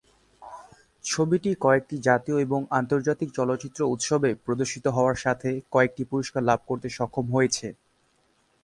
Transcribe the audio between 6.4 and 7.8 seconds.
লাভ করতে সক্ষম হয়েছে।